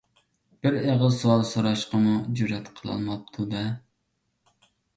[0.63, 3.65] بىر ئېغىز سوئال سوراشقىمۇ جۈرئەت قىلالماپتۇ-دە.